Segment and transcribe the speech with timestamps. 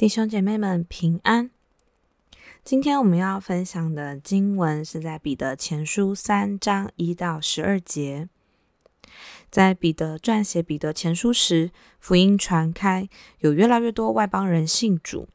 [0.00, 1.50] 弟兄姐妹们平安。
[2.64, 8.26] 今天我们要分享的经文是在彼得前书三章一到十二节。
[9.50, 13.10] 在彼得撰写彼得前书时，福音传开，
[13.40, 15.28] 有越来越多外邦人信主，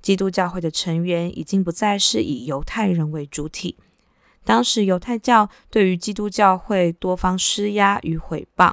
[0.00, 3.76] 基督教会的成员已经不再是以犹太人为主体。
[4.44, 8.72] 当时犹太教对于基督教会多方施压与毁谤。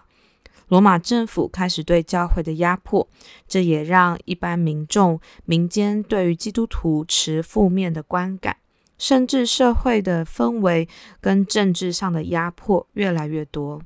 [0.70, 3.08] 罗马政府开始对教会的压迫，
[3.48, 8.58] 这也让一般民众、民间对于基督徒持负面的观感，
[8.98, 10.88] 甚至社会的氛围
[11.20, 13.82] 跟政治上的压迫越来越多。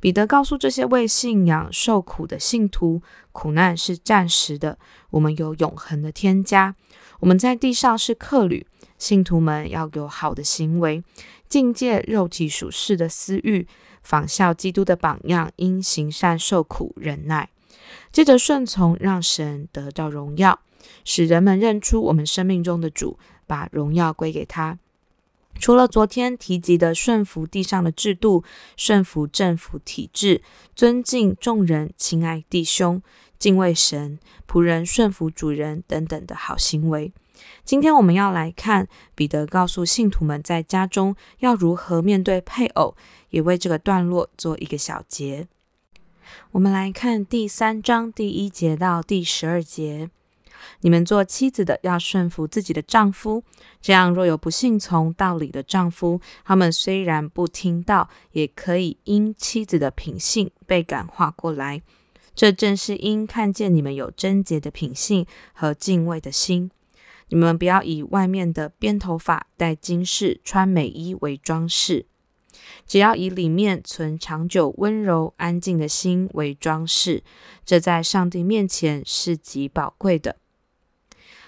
[0.00, 4.76] 彼得告诉这些为信仰受苦的信徒，苦难是暂时的，
[5.10, 6.74] 我们有永恒的天家。
[7.20, 8.66] 我们在地上是客旅，
[8.98, 11.02] 信徒们要有好的行为，
[11.48, 13.66] 禁戒肉体属世的私欲。
[14.08, 17.50] 仿效基督的榜样，因行善受苦忍耐，
[18.10, 20.60] 接着顺从，让神得到荣耀，
[21.04, 24.78] 使人们认出我们生命中的主，把荣耀归给他。
[25.60, 28.42] 除了昨天提及的顺服地上的制度、
[28.78, 30.40] 顺服政府体制、
[30.74, 33.02] 尊敬众人、亲爱弟兄、
[33.38, 34.18] 敬畏神、
[34.50, 37.12] 仆人顺服主人等等的好行为，
[37.64, 42.94] 今天我们要来看彼得告诉信徒们在家中要如何面对配偶。
[43.30, 45.48] 也为这个段落做一个小结。
[46.52, 50.08] 我们来看第三章第一节到第十二节：
[50.80, 53.44] 你们做妻子的要顺服自己的丈夫，
[53.82, 61.82] 这样若有不信从道理的丈夫，他们虽然不听道，也可以因妻子的品性被感化过来。
[62.34, 66.70] 这正是因看见你们有贞洁的品性和敬畏的心。
[67.28, 72.06] 你们不要以外面的编头发、戴金饰、穿美衣为装饰。
[72.86, 77.22] 只要以里面存长久温柔安静的心为装饰，
[77.64, 80.36] 这在上帝面前是极宝贵的。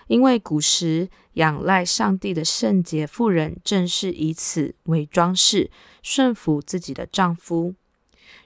[0.07, 5.71] 因为古时仰赖上帝的圣洁妇人，正是以此为装饰，
[6.03, 7.75] 顺服自己的丈夫，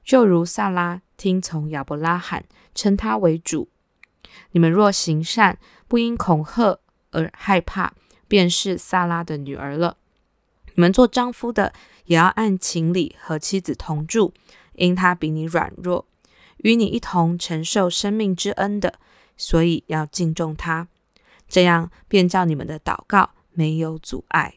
[0.04, 3.68] 就如撒拉听从亚伯拉罕，称他为主。
[4.52, 5.58] 你们若行善，
[5.88, 6.78] 不因恐吓
[7.14, 7.94] 而害怕，
[8.28, 9.96] 便是萨拉的女儿了。
[10.74, 11.72] 你们做丈夫的，
[12.06, 14.34] 也要按情理和妻子同住，
[14.74, 16.06] 因她比你软弱，
[16.58, 18.98] 与你一同承受生命之恩的，
[19.36, 20.88] 所以要敬重她。
[21.48, 24.54] 这样便叫你们的祷告没有阻碍。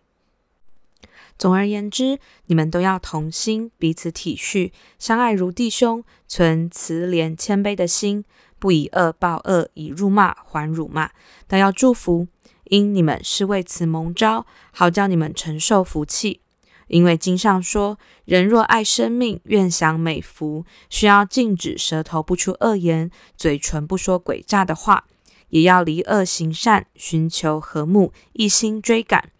[1.38, 2.18] 总而言之，
[2.48, 8.26] 你们都要同心，彼此体恤，相爱如弟兄，存慈怜谦卑的心，
[8.58, 11.12] 不以恶报恶，以辱骂还辱骂，
[11.46, 12.28] 但要祝福。
[12.70, 16.42] 因你们是为此蒙召，好叫你们承受福气。
[16.88, 25.04] 因为经上说：“人若爱生命，愿享美福，需要禁止舌头不出恶言，嘴唇不说诡诈的话，
[25.50, 29.32] 也要离恶行善，寻求和睦，一心追赶。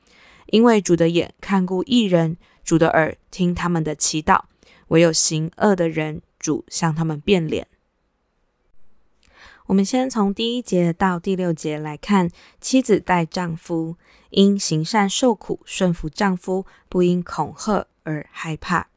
[0.48, 4.42] 因为主的眼看顾一人，主的耳听他们的祈祷。
[4.90, 7.68] 唯有行恶的人，主向他们变脸。”
[9.68, 12.30] 我们先从第一节到第六节来看，
[12.62, 13.98] 妻子待丈夫
[14.30, 18.88] 因行善受苦，顺服丈夫，不因恐吓而害怕。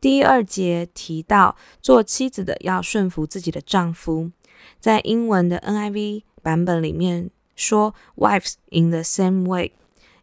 [0.00, 4.32] 第二节提到，做妻子的要顺服自己的丈夫，
[4.80, 9.70] 在英文的 NIV 版本里面说 “wives in the same way”，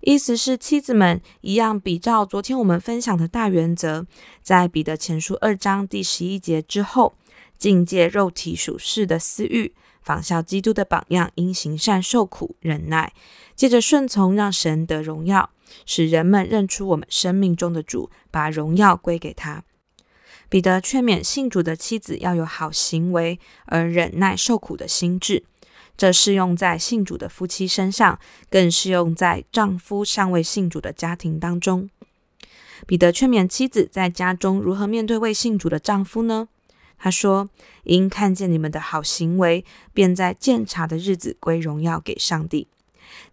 [0.01, 4.05] 意思是妻子们一样，比照昨天我们分享的大原则，
[4.41, 7.13] 在彼得前书二章第十一节之后。
[7.61, 13.13] 禁戒肉体属世的私欲，仿效基督的榜样，因行善受苦忍耐，
[13.55, 15.51] 接着顺从，让神得荣耀，
[15.85, 19.63] 使人们认出我们生命中的主，把荣耀归给他。
[20.49, 25.43] 彼得劝勉信主的妻子要有好行为，而忍耐受苦的心志。
[25.95, 28.17] 这适用在信主的夫妻身上，
[28.49, 31.91] 更适用在丈夫尚未信主的家庭当中。
[32.87, 36.47] 彼得劝勉妻子在家中如何面对未信主的丈夫呢？
[37.03, 37.49] 他说
[37.83, 42.67] ：“因看见你们的好行为，便在鉴察的日子归荣耀给上帝。”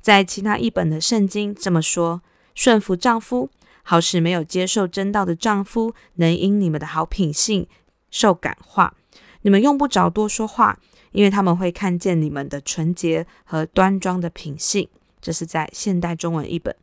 [0.01, 2.23] 在其他译本的圣经这么说
[2.57, 3.51] ：“顺服丈夫，
[3.83, 7.67] 好使没有接受真道的丈夫能因你们的好品性
[8.11, 8.95] 受感化。
[9.43, 10.81] 你们用不着多说话，
[11.13, 14.89] 因为他们会看见你们的纯洁和端庄的品性。”
[15.21, 16.75] 这是在现代中文译本。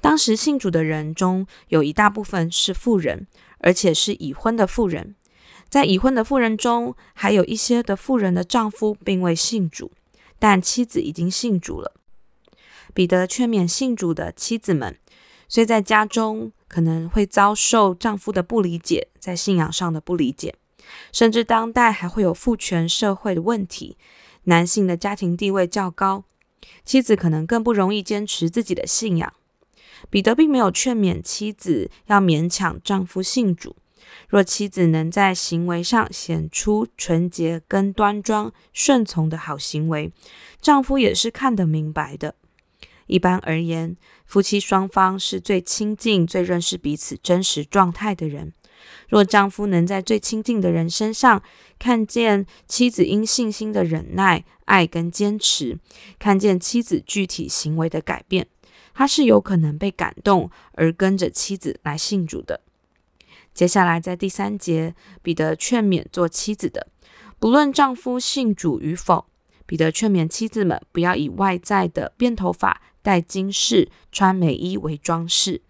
[0.00, 3.28] 当时信主的人中有一大部分是富人，
[3.58, 5.14] 而且是已婚的富人。
[5.74, 9.90] 在已婚的妇人中，还有一些的妇人的丈夫并未信主，
[10.38, 11.94] 但妻子已经信主了。
[12.94, 14.96] 彼得劝勉信主的妻子们，
[15.48, 20.54] 虽在家中可能会遭受丈夫的不理解，在信仰上的不理解，
[21.10, 23.96] 甚至当代还会有父权社会的问题，
[24.44, 26.22] 男性的家庭地位较高，
[26.84, 29.32] 妻子可能更不容易坚持自己的信仰。
[30.08, 33.74] 彼得并没有劝勉妻子要勉强丈夫信主。
[34.28, 40.12] 若妻子能在行为上显出纯洁跟端庄、顺从的好行为，
[40.60, 42.34] 丈夫也是看得明白的。
[43.06, 48.54] 一般而言，夫妻双方是最亲近、最认识彼此真实状态的人。
[49.08, 51.42] 若丈夫能在最亲近的人身上
[51.78, 55.78] 看见妻子因信心的忍耐、爱跟坚持，
[56.18, 58.46] 看见妻子具体行为的改变，
[58.94, 62.62] 他是有可能被感动而跟着妻子来信主的。
[63.54, 66.88] 接下来，在第三节，彼得劝勉做妻子的，
[67.38, 69.26] 不论丈夫信主与否，
[69.64, 75.62] 彼得劝勉妻子们不要以外在的辫头发、戴金饰、穿美衣为装饰，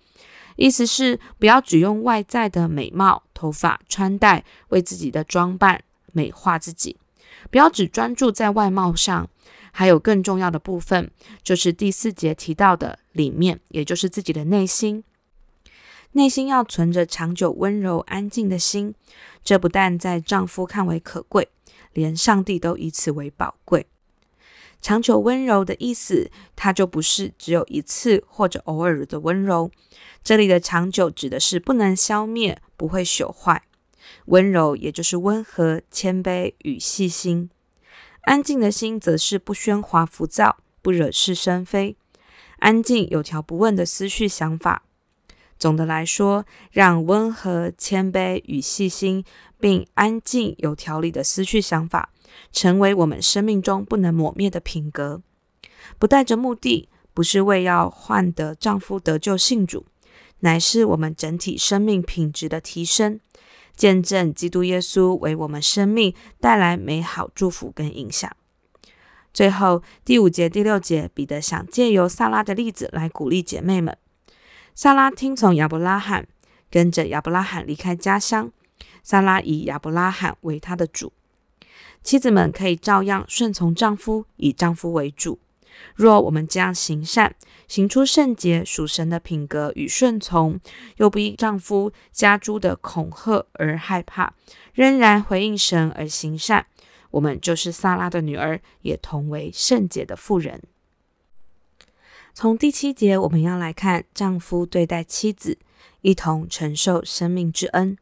[0.57, 6.97] 意思是不要只用外在的美貌、头发、穿戴为自己的装扮美化自己，
[7.51, 9.29] 不要只专注在外貌上，
[9.73, 11.11] 还有更重要的部分，
[11.43, 15.05] 就是第四节提到的里面，也就是自己的内心。
[16.17, 18.95] 内心要存着长久温柔安静的心，
[19.43, 21.49] 这不但在丈夫看为可贵，
[21.93, 23.89] 连上帝都以此为宝贵。
[24.81, 29.73] 长久温柔的意思，它就不是只有一次或者偶尔的温柔。
[30.23, 33.65] 这里的长久指的是不能消灭，不会朽坏。
[34.27, 37.51] 温柔也就是温和、谦卑与细心。
[38.21, 41.97] 安静的心则是不喧哗、浮躁，不惹是生非。
[42.61, 44.84] 安静有条不紊的思绪想法。
[45.65, 49.25] 总的来说，让温和、谦卑与细心，
[49.59, 52.11] 并安静、有条理的思绪想法，
[52.53, 55.23] 成为我们生命中不能抹灭的品格。
[55.99, 59.87] 不带着目的，不是为要换得丈夫得救信主，
[60.41, 63.19] 乃是我们整体生命品质的提升，
[63.75, 68.31] 见证基督耶稣为我们生命带来美好祝福跟影响。
[69.33, 73.97] 最后，第五节、第六节，彼得想借由撒拉的例子来鼓励姐妹们。
[74.75, 76.27] 撒拉听从亚伯拉罕，
[76.69, 78.51] 跟着亚伯拉罕离开家乡。
[79.05, 81.13] 撒拉以亚伯拉罕为她的主。
[82.03, 85.39] 妻子们可以照样顺从丈夫，以丈夫为主。
[85.95, 87.37] 若我们这样行善，
[87.69, 90.59] 行出圣洁属神的品格与顺从，
[90.97, 94.35] 又不因丈夫加诸的恐吓而害怕，
[94.73, 96.67] 仍然回应神而行善，
[97.13, 100.61] 我们就是撒拉的女儿，也同为圣洁的妇人。
[102.37, 105.57] 从第七节，我们要来看丈夫对待妻子，
[106.01, 107.97] 一同承受生命之恩。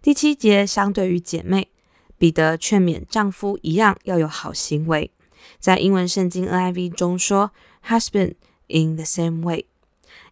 [0.00, 1.68] 第七节相对于姐妹，
[2.16, 5.10] 彼得劝勉丈夫一样要有好行为。
[5.58, 7.52] 在英文圣经 NIV 中说
[7.86, 8.36] ，“Husband
[8.68, 9.66] in the same way”，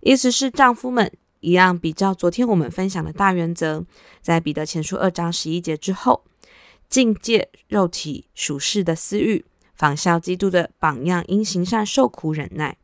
[0.01, 1.79] 意思是丈夫们一样。
[1.79, 3.85] 比较昨天我们分享的大原则，
[4.23, 6.25] 在彼得前书二章十一节之后，
[6.89, 9.45] 禁戒肉体属世的私欲。
[9.79, 12.77] 仿效基督的榜样，因行善受苦忍耐，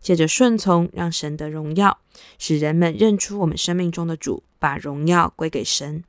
[0.00, 1.98] 借着顺从，让神得荣耀，
[2.38, 6.02] 使人们认出我们生命中的主，把荣耀归给神。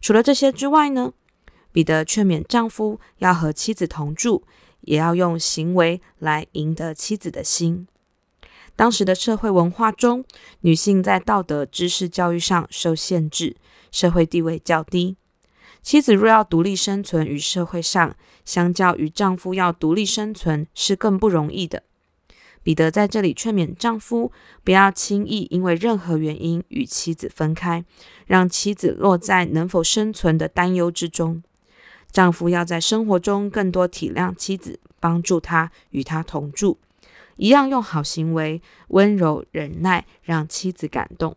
[0.00, 1.12] 除了这些之外呢，
[1.70, 4.42] 彼得劝勉丈夫要和妻子同住，
[4.80, 7.86] 也要用行为来赢得妻子的心。
[8.74, 10.24] 当时的社会文化中，
[10.60, 13.56] 女性在道德知识教育上受限制，
[13.92, 15.16] 社会地位较低。
[15.86, 21.84] 妻子若要独立生存于社会上，相较于丈夫要独立生存是更不容易的。
[22.64, 24.32] 彼得在这里劝勉丈夫，
[24.64, 27.84] 不要轻易因为任何原因与妻子分开，
[28.26, 31.44] 让妻子落在能否生存的担忧之中。
[32.10, 36.78] 丈夫要在生活中更多体谅妻子，帮助她与她同住，
[37.36, 41.36] 一样用好行为、温柔忍耐，让妻子感动。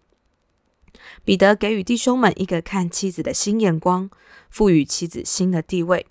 [1.24, 4.10] 彼得给予弟兄们一个看妻子的新眼光，
[4.50, 6.06] 赋予妻子新的地位，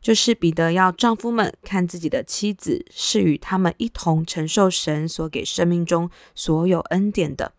[0.00, 7.52] 就是彼得要丈夫们看自己的妻子是与他们一同承受神所给生命中所有恩典的。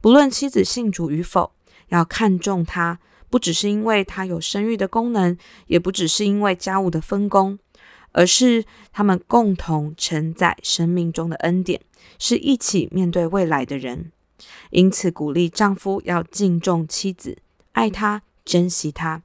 [0.00, 1.52] 不论妻子信主与否，
[1.88, 2.98] 要看重她，
[3.30, 5.36] 不只是因为她有生育的功能，
[5.66, 7.58] 也不只是因为家务的分工，
[8.12, 11.80] 而是他们共同承载生命中的恩典，
[12.18, 14.10] 是一起面对未来的人。
[14.70, 17.38] 因此，鼓励丈夫要敬重妻子，
[17.72, 19.22] 爱她，珍惜她。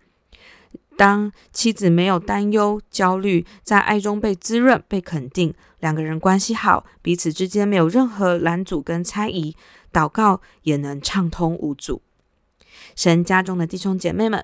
[0.95, 9.55] 当妻子没有担忧、焦虑，在爱中被滋润、被肯定，两个人关系好，彼此之间没有任何拦阻跟猜疑，
[9.93, 12.01] 祷告也能畅通无阻。
[12.95, 14.43] 神家中的弟兄姐妹们，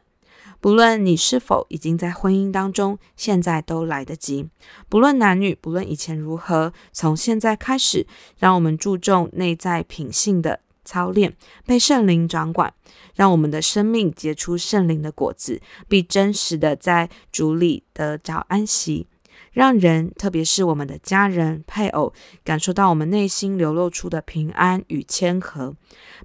[0.64, 4.48] 不论你是否已经在婚姻当中，现在都来得及。
[4.88, 8.08] 不论男女，不论以前如何，从现在开始，
[8.40, 10.62] 让我们注重内在品性的。
[10.86, 12.74] 操练，被圣灵掌管，
[13.14, 19.08] 让我们的生命结出圣灵的果子，并真实的在主里得着安息。
[19.54, 22.12] 让人，特别是我们的家人、配偶，
[22.44, 25.76] 感受到我们内心流露出的平安与谦和，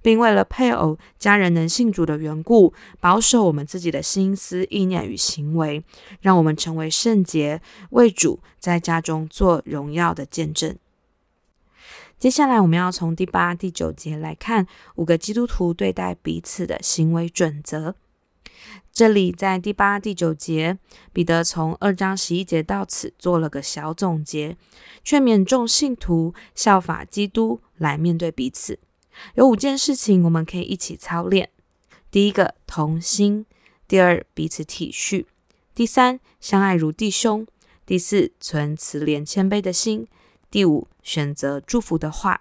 [0.01, 5.85] 并为了配偶、家人能信主的缘故，保守我们自己的心思、意念与行为，
[6.23, 10.75] 让我们成为圣洁，为主在家中做荣耀的见证。
[12.19, 14.67] 接下来，我们要从第八、第九节来看
[14.97, 17.95] 五个基督徒对待彼此的行为准则。
[18.93, 20.79] 这里在第八、第九节，
[21.13, 24.57] 彼得从二章十一节到此做了个小总结，
[25.05, 28.79] 劝勉众信徒效法基督来面对彼此。
[29.35, 31.51] 有五件事情我们可以一起操练：
[32.11, 33.45] 第一个，同心；
[33.87, 35.27] 第二，彼此体恤；
[35.75, 37.45] 第三，相爱如弟兄；
[37.87, 40.09] 第四，存慈怜谦卑的心。
[40.51, 42.41] 第五，选择祝福的话。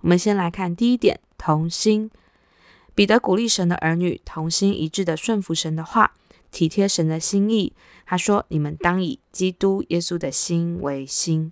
[0.00, 2.10] 我们先来看第一点，同心。
[3.00, 6.12] 彼得鼓励神的儿女同心一致的顺服神的话，
[6.50, 7.72] 体贴神的心意。
[8.04, 11.50] 他说：“你们当以基督耶稣的心为心。”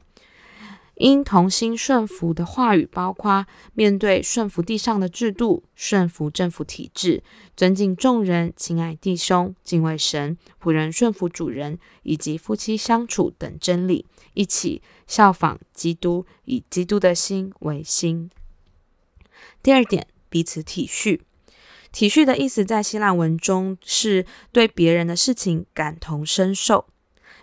[0.96, 7.22] 因同心顺服的话语，包括面对顺服地上的制度、顺服政府体制、
[7.56, 14.04] 尊敬众人、亲爱弟兄、敬畏神、仆人顺服主人，以及夫妻相处等真理。
[14.34, 18.30] 一起效仿基督，以基督的心为心。
[19.62, 21.20] 第二点，彼此体恤。
[21.90, 26.86] 体恤的意思在希腊文中是对别人的事情感同身受。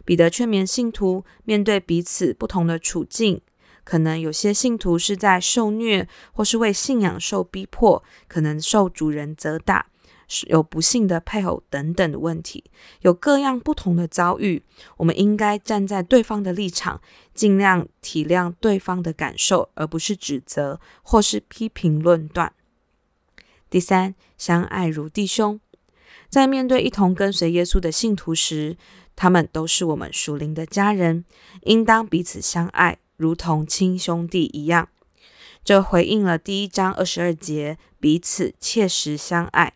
[0.03, 3.41] 彼得劝勉信徒面对彼此不同的处境，
[3.83, 9.87] 可能有些信徒是在受虐，或是为信仰受逼迫，可能受主人责打。
[10.47, 12.63] 有不幸的配偶等等的问题，
[13.01, 14.63] 有各样不同的遭遇，
[14.97, 16.99] 我们应该站在对方的立场，
[17.35, 22.51] 尽量体谅对方的感受，而不是指责或是批评论断。
[23.75, 25.59] 第三，相爱如弟兄，
[26.29, 28.77] 在面对一同跟随耶稣的信徒时，
[29.17, 31.25] 他们都是我们属灵的家人，
[31.63, 34.87] 应当彼此相爱，如同亲兄弟一样。
[35.65, 39.73] 这回应了第一章二十二节，彼此切实相爱。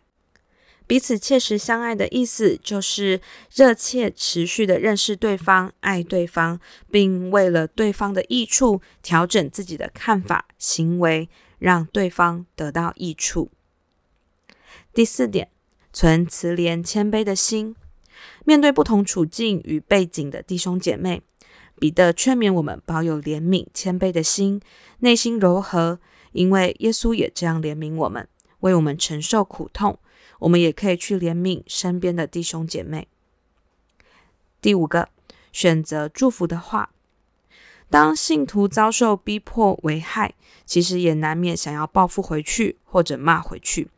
[0.86, 3.20] 彼此切实相爱的意思，就是
[3.54, 6.58] 热切持续地认识对方、爱对方，
[6.90, 11.28] 并为了对方的益处调整自己的看法、行为，
[11.58, 13.50] 让对方得到益处。
[14.92, 15.50] 第四点，
[15.92, 17.76] 存慈怜谦卑的心，
[18.44, 21.22] 面对不同处境与背景的弟兄姐妹，
[21.78, 24.60] 彼得劝勉我们保有怜悯、谦卑的心，
[24.98, 26.00] 内心柔和，
[26.32, 28.26] 因为耶稣也这样怜悯我们，
[28.60, 29.98] 为我们承受苦痛。
[30.40, 33.06] 我们也可以去怜悯身边的弟兄姐妹。
[34.62, 35.10] 第五个，
[35.52, 36.90] 选择祝福的话。
[37.90, 43.90] 当信徒遭受逼迫、危害，其实也难免想要报复回去或者骂回去。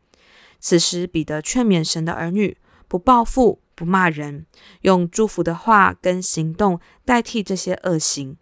[0.65, 2.55] 此时，彼得劝勉神的儿女，
[2.87, 4.45] 不报复、不骂人，
[4.83, 8.37] 用祝福的话跟行动代替这些恶行，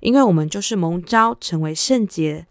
[0.00, 2.48] 因为我们就是蒙召成为圣洁、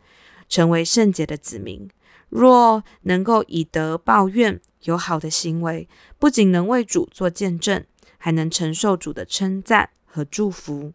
[0.48, 1.90] 成为圣洁的子民。
[2.30, 7.84] 若能够以德报怨，有好的行为，不仅能为主做见证，
[8.18, 10.94] 还能承受主的称赞和祝福。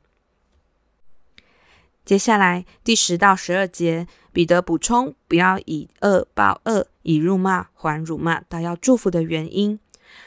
[2.07, 9.81] 接下来第十到十二节，彼得补充：不要以恶报恶，以辱骂还辱骂，倒要祝福的原因。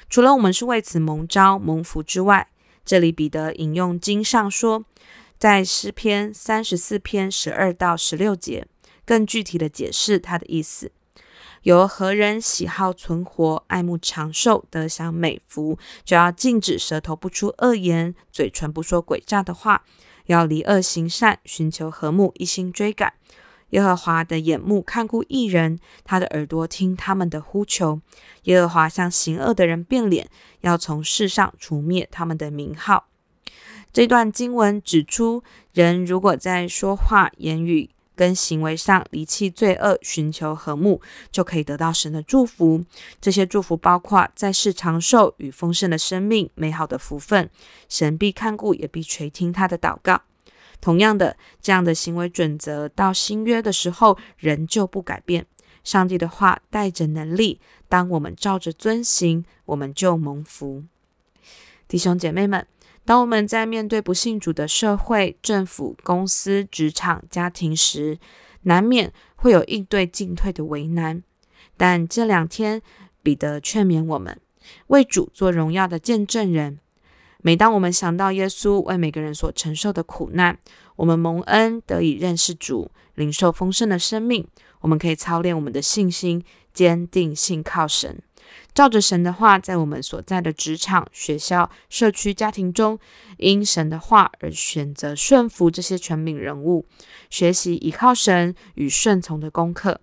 [0.09, 2.47] 除了我们是为此蒙招蒙福之外，
[2.83, 4.83] 这里彼得引用经上说，
[5.37, 8.65] 在诗篇三十四篇十二到十六节，
[9.05, 10.91] 更具体的解释他的意思。
[11.61, 19.83] 有何人喜好存活、爱慕长寿、得享美福，就要禁止舌头不出恶言，嘴唇不说诡诈的话，
[20.25, 23.13] 要离恶行善，寻求和睦，一心追赶。
[23.69, 28.01] 耶和华的眼目看顾一人，他的耳朵听他们的呼求。
[28.43, 30.27] 耶和华向行恶的人变脸，
[30.61, 33.07] 要从世上除灭他们的名号。
[33.91, 42.83] 这段经文指出，人如果在说话、言语，跟行为上离弃罪恶，寻求和睦，就可以得到神的祝福。
[43.21, 47.49] 这些祝福包括在世长寿与丰盛的生命、美好的福分。
[47.88, 50.21] 神必看顾，也必垂听他的祷告。
[50.81, 55.45] 同样的，这样的行为准则到新约的时候仍旧不改变。
[55.83, 60.83] 上帝的话带着能力，当我们照着遵行，我们就蒙福。
[61.88, 62.65] 弟兄姐妹们。
[63.05, 68.19] 当我们在面对不信主的社会、政府、公司、职场、家庭时，
[68.63, 71.24] 难免会有应对进退的为难。
[71.75, 72.83] 但这两天，
[73.24, 74.39] 彼得劝勉我们，
[74.88, 76.77] 为主做荣耀的见证人。
[77.41, 80.58] 每当我们想到耶稣为每个人所承受的苦难，
[80.98, 84.46] 我们蒙恩得以认识主，领受丰盛的生命，
[84.81, 86.43] 我们可以操练我们的信心，
[86.74, 88.22] 坚定信靠神，
[88.74, 93.00] 照着神的话，在我们所在的职场、学校、社区、家庭中，
[93.38, 96.86] 因神的话而选择顺服这些权柄人物，
[97.29, 100.01] 学习依靠神与顺从的功课。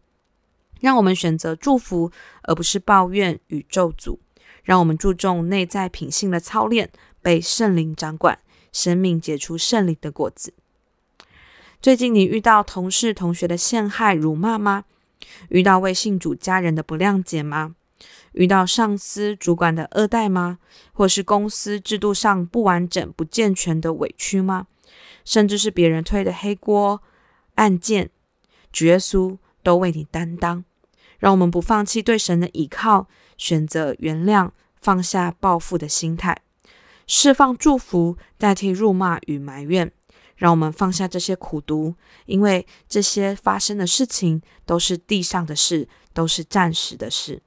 [0.81, 2.11] 让我们选择祝福，
[2.45, 4.19] 而不是抱怨与咒诅。
[4.63, 6.91] 让我们注重内在品性的操练，
[7.27, 8.39] 被圣灵掌管，
[8.73, 10.55] 生命结出圣灵的果子。
[11.83, 14.85] 最近你遇到同事、同学的陷害、辱骂吗？
[15.49, 17.75] 遇到为信主家人的不谅解吗？
[18.31, 20.61] 遇到上司、主管的恶待吗？
[20.93, 24.69] 或是公司制度上不完整、不健全的委屈吗？
[25.25, 27.03] 甚至是别人推的黑锅
[27.57, 28.11] 案件，
[28.71, 30.63] 主耶稣都为你担当。
[31.19, 36.43] 让我们不放弃对神的倚靠，选择原谅，放下报复的心态，
[37.07, 39.93] 释放祝福，代替辱骂与埋怨。
[40.37, 41.95] 让我们放下这些苦毒，
[42.27, 47.41] 因为这些发生的事情都是地上的事，都是暂时的事。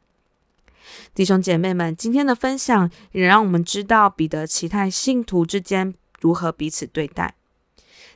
[1.14, 7.36] 弟兄姐妹们，今天的分享也让我们知道彼得期待信徒之间如何彼此对待。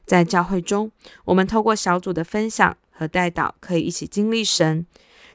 [0.06, 0.92] 在教会中，
[1.26, 4.88] 我们透过小组的分享和代祷，可以一起经历神。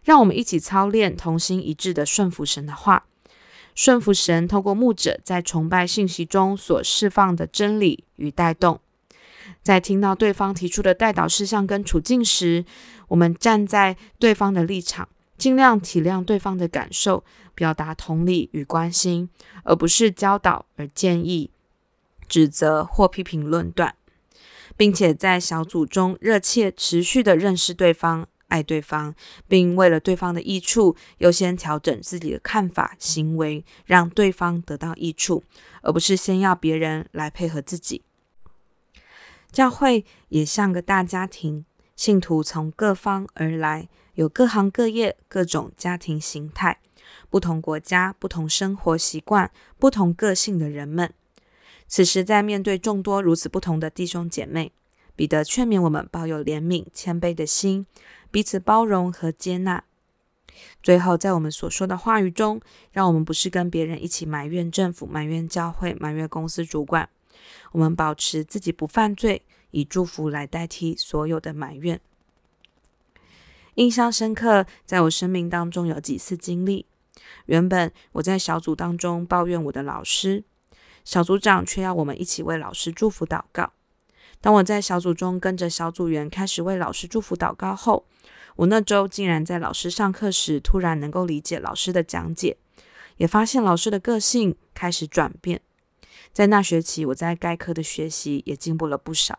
[0.02, 3.06] 让我们一起操练同心一致的顺服神的话，
[3.78, 8.80] 顺服神透过牧者在崇拜信息中所释放的真理与带动。
[9.62, 12.64] 在听到对方提出的代导事项跟处境时，
[13.06, 17.23] 我们站在对方的立场，尽量体谅对方的感受，
[17.54, 19.30] 表达同理与关心，
[19.62, 21.52] 而不是教导而建议、
[22.28, 23.94] 指责或批评论断，
[24.76, 28.26] 并且在小组中热切持续地认识对方。
[28.49, 29.14] 爱对方，
[29.47, 35.45] 并为了对方的益处，优先调整自己的看法、行为，让对方得到益处，
[35.82, 38.02] 而不是先要别人来配合自己。
[39.50, 41.65] 教会也像个大家庭，
[41.97, 46.80] 信徒从各方而来，有各行各业、各种家庭形态、
[47.30, 51.13] 不同国家、不同生活习惯、不同个性的人们。
[51.87, 54.73] 此时，在面对众多如此不同的弟兄姐妹，
[55.17, 57.87] 彼得劝勉我们抱有怜悯、谦卑的心。
[58.30, 59.84] 彼此包容和接纳。
[60.82, 62.60] 最后，在我们所说的话语中，
[62.91, 67.08] 让我们不是跟别人一起埋怨政府、埋怨教会、埋怨公司主管。
[67.73, 72.00] 我们保持自己不犯罪，以祝福来代替所有的埋怨。
[73.75, 76.86] 印象深刻，在我生命当中有几次经历。
[77.47, 80.43] 原本我在小组当中抱怨我的老师，
[81.04, 83.73] 小组长却要我们一起为老师祝福祷告。
[84.40, 88.06] 当我在小组中跟着小组员开始为老师祝福祷告后，
[88.56, 92.56] 我那周竟然在老师上课时突然能够理解老师的讲解，
[93.16, 95.60] 也发现老师的个性开始转变。
[96.32, 99.38] 在那学期，我在该科的学习也进步了不少。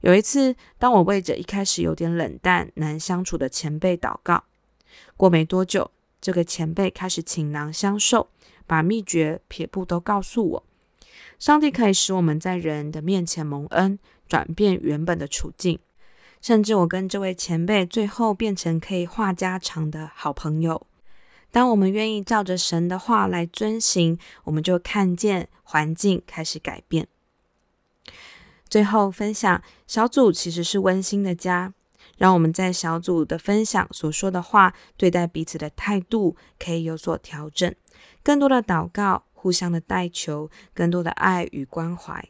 [0.00, 4.42] 有一次，当我为着一开始有点冷淡、难相处的前辈祷告，
[5.16, 8.28] 过没多久，这个前辈开始倾囊相授，
[8.66, 10.64] 把秘诀撇步都告诉我。
[11.38, 13.98] 上帝可以使我们在人的面前蒙恩，
[14.28, 15.78] 转变原本的处境，
[16.40, 20.86] 甚至我跟这位前辈最后变成可以话家常的好朋友。
[21.50, 27.06] 当我们愿意照着神的话来遵行，我们就看见环境开始改变。
[28.70, 31.74] 最后分享，小组其实是温馨的家，
[32.16, 37.74] 让我们在小组的分享所说的话，对待彼此的态度可以有所调整，
[38.22, 39.24] 更多的祷告。
[39.42, 42.28] 互相的代求，更多的爱与关怀，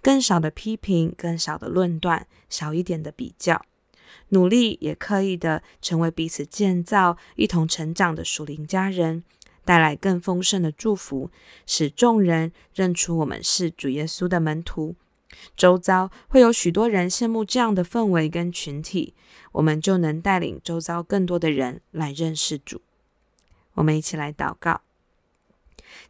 [0.00, 3.62] 更少的批评，更少的论断，少一点的比较，
[4.30, 9.22] 努力也刻意的成为彼此建造、一同成长的属灵家人，
[9.66, 11.30] 带来更丰盛的祝福，
[11.66, 14.96] 使众人认出我们是主耶稣的门徒。
[15.54, 19.12] 周遭会有许多人羡慕这样的氛围跟群体，
[19.52, 22.80] 我们就能带领周遭更多的人来认识主。
[23.74, 24.85] 我们一起来祷告。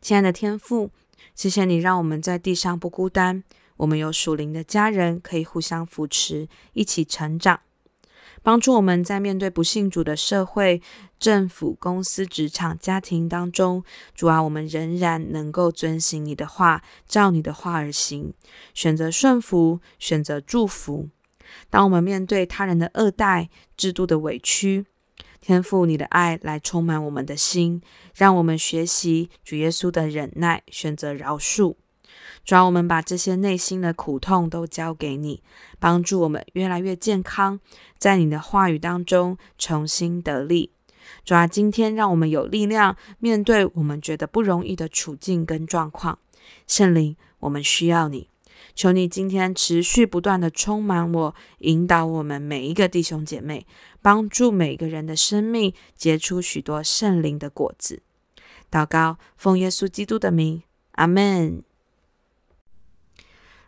[0.01, 0.91] 亲爱的天父，
[1.35, 3.43] 谢谢你让我们在地上不孤单，
[3.79, 7.61] 我们有属灵的家人可以互相扶持，一起成长，
[8.43, 10.81] 帮助我们在面对不信主的社会、
[11.19, 13.83] 政府、公司、职场、家庭当中，
[14.15, 18.33] 主啊，我们仍然能够遵行你的话，照你的话而行，
[18.75, 21.09] 选择顺服，选择祝福。
[21.71, 24.87] 当我们面对他人的恶待、制度的委屈，
[25.41, 27.81] 天赋，你的爱来充满我们的心，
[28.15, 31.77] 让我们学习主耶稣的忍耐，选择饶恕。
[32.45, 35.43] 主啊，我们把这些内心的苦痛都交给你，
[35.79, 37.61] 帮助我们越来越健康，
[37.99, 40.73] 在你的话语当中重新得力。
[41.25, 46.19] 主啊，今天让我们有力量面对我们觉得不容易的处境跟状况。
[46.67, 48.29] 圣灵，我们需要你。
[48.77, 53.67] 求你今天持续不断的充满我，引导我们每一个弟兄姐妹，
[54.03, 58.03] 帮助每个人的生命结出许多圣灵的果子。
[58.71, 60.63] 祷告，奉耶稣基督的名，
[60.93, 61.63] 阿门。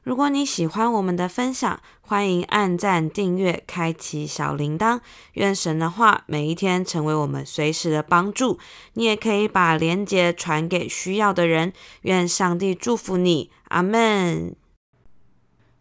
[0.02, 5.00] 如果你喜欢我们的分享，欢迎按赞、订阅、开启小铃铛。
[5.34, 8.58] 愿神的话每一天成为我们随时的帮助。
[8.92, 11.72] 你也可以把连结传给需要的人。
[12.02, 14.54] 愿上帝祝福你，阿门。